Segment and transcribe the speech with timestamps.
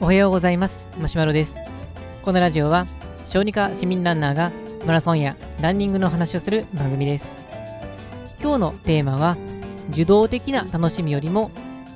[0.00, 0.78] おはようございます。
[0.98, 1.54] マシュマロです。
[2.22, 2.86] このラジオは
[3.26, 4.52] 小児科市民ランナーが
[4.86, 7.26] マラソンやランニングの話をする番組です。
[8.40, 9.36] 今日のテーマは
[9.90, 11.50] 受動的な楽しみよりも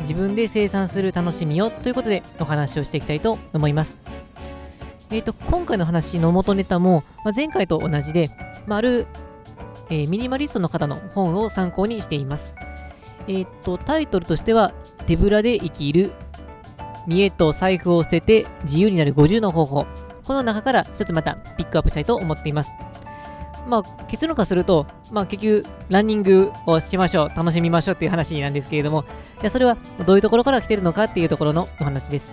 [0.00, 3.96] 自分で生産する楽しみをということでお話をしていきたいと思います。
[5.10, 8.30] えーと、今回の話の元ネタも、まあ、前回と同じで、
[8.66, 9.06] まあ、ある、
[9.90, 12.54] えー、ミニマリストの方の本を参考にしています。
[13.28, 14.72] えーと、タイトルとしては、
[15.06, 16.12] 手ぶらで生きる、
[17.06, 19.86] 見栄と財布を捨てて自由になる50の方法。
[20.24, 22.70] この中から一つまたピックアップしたいと思っています。
[23.66, 29.04] まあ、結論化すると、まあ、結局、ランニングをしましょう、楽しみましょうっていう話なんですけれども、
[29.40, 32.30] じゃあそれはどういうところから来てるのかっていうところのお話です。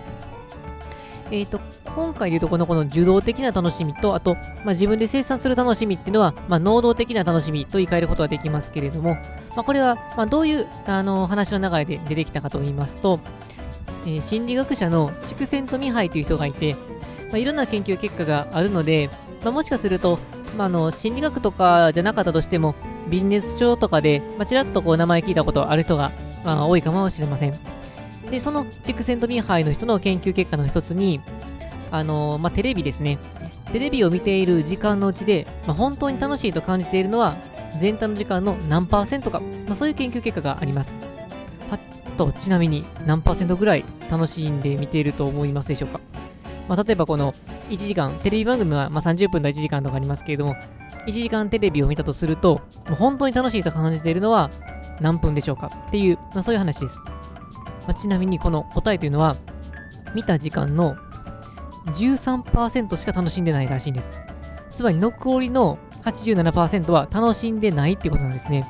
[1.31, 1.59] えっ、ー、と、
[1.99, 9.16] 今回でいうとこのこの受動的な楽しみと、あと、まあ、自分で生産する楽しみっていうのは、まあ、能動的な楽しみと言い換えることができますけれども、
[9.55, 13.20] まあ、これは、まどういうあの話の流れで出てきたかと言いますと、
[14.05, 16.78] えー、心理学者のチクセント・ミハイという人がいて、
[17.33, 19.09] まいろんな研究結果があるので、
[19.44, 20.19] まもしかすると、
[20.58, 22.75] まあの心理学とかじゃなかったとしても、
[23.09, 26.11] ビジネス書とかで、まちらっとこう名前聞いたことある人が、
[26.45, 27.59] ま多いかもしれません。
[28.31, 31.19] で、そのチクセント・ミハイの人の研究結果の一つに、
[31.92, 33.18] あのー、まあ、テレビですね。
[33.72, 37.36] テレビを見ている時間のうちで、まあ、本当に楽しいと感じているのは、
[37.80, 40.92] 全体の時間の何パーセントか、まあ、そういう研究結果があります。
[41.70, 41.80] はっ
[42.18, 46.00] と、ちなみに何パーセントぐらい楽しんで見ていると思いますでしょうか。
[46.68, 47.34] まあ、例えばこの
[47.70, 50.56] 1時間、テレビ番組はま30分と1時間とかありますけれども、
[51.08, 54.52] 1時間テレビを見たとすると、もう本当に楽しいと感じているのは
[55.02, 56.96] 何分でしょうかっていう、まあ、そういう話です。
[56.98, 57.06] ま
[57.90, 59.36] あ、ちなみにこの答えというのは、
[60.14, 60.96] 見た時間の
[61.90, 64.12] 13%しか楽しんでないらしいんです。
[64.72, 68.66] つまり残りの87%は楽しんでないってことなんですね。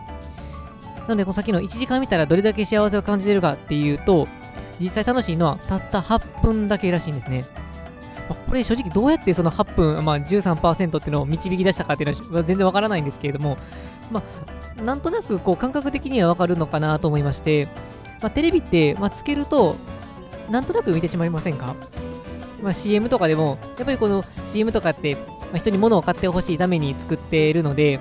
[1.08, 4.28] なので、この先の1時間見たらどれだけ幸せを感じてるかっていうと、
[4.80, 7.46] 実際楽しいのはたった8分だけらしいんですね。
[8.30, 13.58] ま、これ正直どうやってその8分、まあ、13%っていうのを導き出したかっていうのは全然わからないんですけれども、
[14.12, 14.22] ま
[14.78, 17.68] あ、なんとなくこう感覚的にはわかるのかなと思いまして、
[18.22, 19.76] まあ、テレビって、まあ、つけると、
[20.50, 21.76] なんとなく見てしまいませんか？
[22.62, 25.22] まあ、CM とかでも、やっぱりこの CM とかって、ま
[25.56, 28.00] あ、人に物を買ってほしいために作っているので、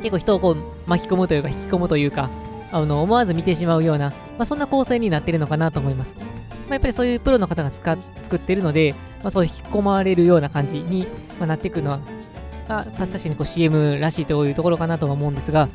[0.00, 0.56] 結構人をこう
[0.86, 2.30] 巻き込むというか、引き込むというか、
[2.70, 6.14] あの思わず見てしまうような、まあ、そんな構成になっているのかなと思います。
[6.16, 6.24] ま
[6.70, 11.06] あ、やっぱりそういうプロの方が使作ってるので、まあ、そう引き込まれるような感じに、
[11.38, 12.00] まあ、なっていくのは、
[12.68, 15.68] あ確かにこう CM らしいというところかなとは思うんですが、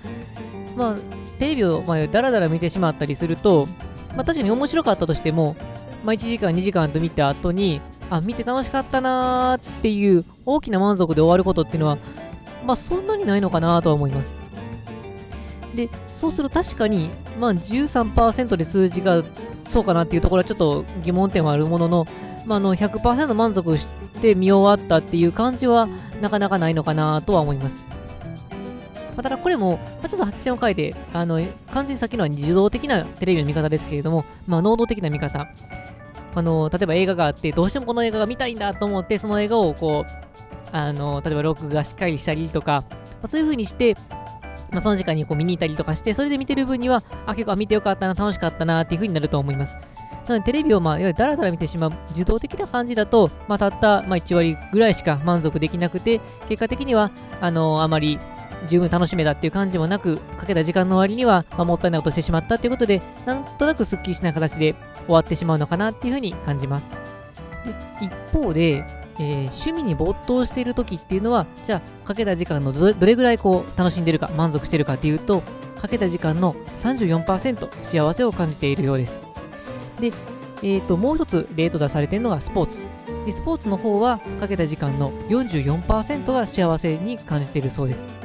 [0.75, 0.95] まあ、
[1.39, 3.67] テレビを、まあ、だらだら見てしまったりすると、
[4.15, 5.55] まあ、確かに面白かったとしても、
[6.03, 11.97] まあ、1時間、2時間と見た後に、あ、見て楽しかったなーっていう大きな満足で終わることっていうのは、
[12.65, 14.33] まあ、そんなにないのかなとは思います。
[15.75, 17.09] で、そうすると確かに、
[17.39, 19.23] まあ、13%で数字が
[19.67, 22.07] そうかなっていうところはちょっと疑問点はあるものの、
[22.45, 23.87] まあ、あの100%満足し
[24.21, 25.87] て見終わったっていう感じは
[26.21, 27.75] なかなかないのかなとは思います。
[29.15, 31.39] まあ、ただこれも、まあ、ちょっと発線を変えて、あの、
[31.71, 35.47] 完全にさっきのは受動的なテレビの見方ですけれども、まあ、能動的な見方。
[36.35, 43.95] あの、例えば映画があって、どうしてもこの映画が見たいんだと思って、その映画をこう、あの、例えば録画しっかりしたりとか、まあ、そういう風にして、
[44.71, 49.75] まあ、その時間にこう見に行ったりとかして、それで見てる分には、あ、結構見てよかったな、楽しかったなっていう風になると思います。
[50.27, 57.11] なのでテレビをまあ、いわゆるダラダラ見てしまう受動的な感じだと、まあ、たった、まあ、1割ぐらいしか満足できなくて、結果的には、
[57.41, 58.19] あのあまり
[58.67, 64.75] 十分楽しめたっていう感じもなく、かけた時間の割には、まあ、もったいないことしてしまったっていうことで、なんとなくスッキリしない形で
[65.05, 66.87] 終わってしまうのかなっていうふうに感じます。
[67.99, 68.85] で一方で、
[69.19, 75.43] えー、趣味に没頭している時っていうのは、じゃあ、かけた時間のどれぐらいこう楽しんでるか、満足してるかっていうと、
[75.81, 79.23] かけた時間の34%幸せを感じているようです。
[79.99, 80.11] で、
[80.63, 82.79] えー、ともう一つ例と出されているのがスポーツ。
[83.25, 88.22] でスポーツの方はかけた時間の44%が幸せに感じているそうです。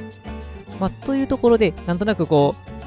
[0.81, 2.79] まあ、というところで、なんとなくこう、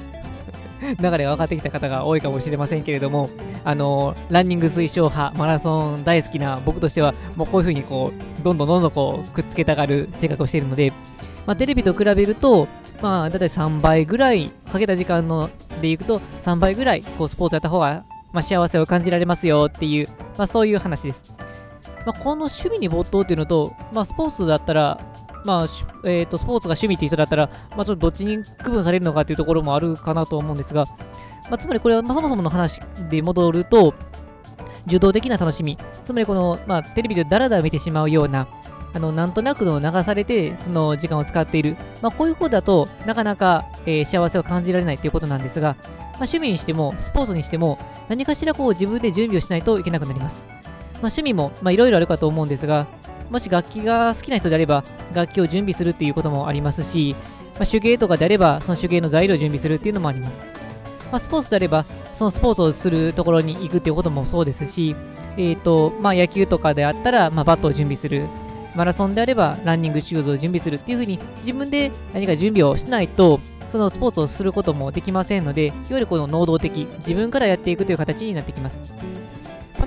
[0.82, 3.30] 流れが分かってきた方が多いかもしれませんけれども、
[3.64, 10.92] あのー、ランニング推奨派、マラソン大好きな僕としては、もうこういう風にこう、どんどんどんどんこう、くっつけたがる性格をしているので、
[11.46, 12.68] まあ、テレビと比べると、
[13.02, 15.50] まあ、だいたい3倍ぐらい、かけた時間の
[15.82, 20.08] でいくと、3倍ぐらい、こう、スポーツやった方が、まあ、幸せを感じられますよっていう、
[20.38, 21.34] まあ、そういう話です。
[22.06, 25.00] まあ、この趣味に没頭っていうのと、まあ、スポーツだったら、
[25.44, 25.68] まあ、
[26.04, 30.86] えーと、スポーツが趣味っていう人だったら、まあ、ちょっとどっちに区分されるのかっていうところもあるかなと思うんですが、
[31.50, 32.80] まあ、つまりこれは、まあ、そもそもの話
[33.10, 33.94] で戻ると、
[34.88, 38.48] 受動的な楽しみ、つまりこの、まあ、テレビでダラダラ見てしまうような、
[38.94, 45.76] あのなんとなくの流されてその時間を使っている、まあ、こういう方だとなかなか、えー、幸せを感じられないということなんですが、
[46.22, 50.46] まあ趣味にしても、スポーツにしても、何かしらこう自分で準備をしないといけなくなります。
[51.02, 52.86] まあ、趣味もいろいろあるかと思うんですが、
[53.32, 54.84] もし楽器が好きな人であれば、
[55.14, 57.16] 楽器を準備するっていうこともありますし、
[57.54, 60.44] まあ、手芸とかであれば、その手芸の材料を準備するっていうのもあります。
[61.10, 61.86] まあ、スポーツであれば、
[62.18, 64.98] そのスポーツをするところに行くっていうこともそうですし、
[65.38, 68.28] えっ、ー、と、まあ、野球とかであったら、まあ、バットを準備する。
[68.76, 73.40] マラソンであれば、ランニングシューズを準備するっていうふうに、自分で何か準備をしないと、
[73.70, 78.82] そのスポーツをすることもできませんので、いわゆるこの能動的、自分からやっていくという形になってきます。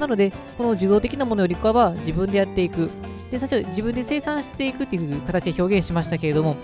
[0.04, 2.90] なので、この受動的なものよりかは自分でやっていく。
[3.34, 6.56] で、最初自分で生産していくっていう形で表現しましたけれども、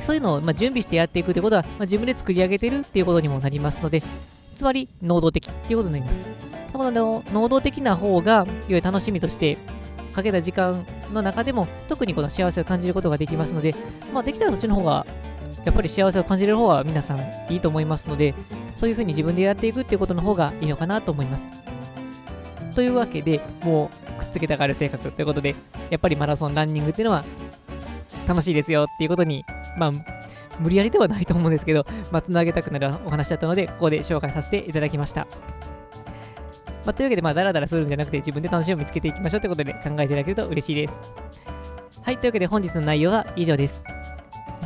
[0.00, 4.02] そういうのをま準備してやっていくということは、まあ、自分で作り上げてるっていうことにもなりますので、
[4.56, 6.38] つまり能動的っていうことになります。
[6.76, 9.56] なの、能動的な方が、いわゆる楽しみとして
[10.14, 13.74] かけた時間の中でも、特にこの幸せを感じることができますので、
[14.12, 15.06] まあ、できたらそっちの方が
[15.64, 17.18] やっぱり幸せを感じれる方は皆さん
[17.52, 18.34] いいと思いますので、
[18.76, 21.44] そういうふうに自分でやっていくっていうことの方がいいのかなと思います。
[22.74, 25.54] というわけで、もうっつけたがる性格ということで、
[25.90, 27.24] やっぱりマラソン、ランニングっていうのは
[28.26, 29.44] 楽しいですよっていうことに、
[29.78, 29.92] まあ、
[30.60, 35.26] 無理やりではないと思うんですけど、まあ、つなげたくなるお話だったので、ここで紹介させていただきました。
[36.84, 40.94] まあ、というわけで、まあ、だらだらするんじゃなくて、自分で楽しみを見つけていきましょうということで考えていただけると嬉しいです。
[42.02, 43.82] はい、というわけで本日の内容は以上です。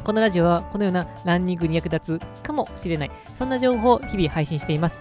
[0.04, 4.98] このラジオはこのようなランニングに役立つかもしれない、そんな情報を日々配信しています。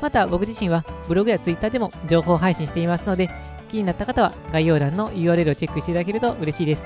[0.00, 3.30] また僕自身はブログやツイッターでも情報を配信していますので、
[3.68, 6.82] 気になった方は概要欄の URL をチェックしていただけると嬉しいです。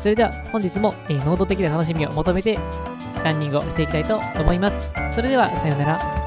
[0.00, 2.58] それでは本日も、えー、能動的な楽しみを求めて
[3.24, 4.90] ランニングをしていきたいと思います。
[5.14, 6.25] それではさようなら。